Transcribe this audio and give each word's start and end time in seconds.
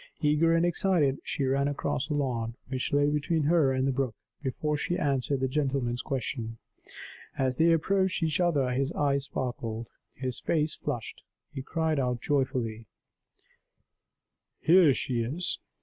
Eager 0.19 0.51
and 0.55 0.65
excited, 0.65 1.19
she 1.23 1.43
ran 1.45 1.67
across 1.67 2.07
the 2.07 2.15
lawn 2.15 2.55
which 2.69 2.91
lay 2.91 3.07
between 3.07 3.43
her 3.43 3.71
and 3.71 3.85
the 3.87 3.91
brook, 3.91 4.15
before 4.41 4.75
she 4.75 4.97
answered 4.97 5.41
the 5.41 5.47
gentleman's 5.47 6.01
question. 6.01 6.57
As 7.37 7.57
they 7.57 7.71
approached 7.71 8.23
each 8.23 8.39
other, 8.41 8.71
his 8.71 8.91
eyes 8.93 9.25
sparkled, 9.25 9.89
his 10.15 10.39
face 10.39 10.73
flushed; 10.73 11.21
he 11.53 11.61
cried 11.61 11.99
out 11.99 12.19
joyfully, 12.19 12.87
"Here 14.59 14.91
she 14.91 15.21
is!" 15.21 15.59